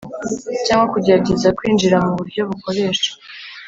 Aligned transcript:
cyangwa 0.65 0.85
kugerageza 0.93 1.55
kwinjira 1.57 1.97
mu 2.05 2.11
buryo 2.19 2.41
bukoresha 2.49 3.09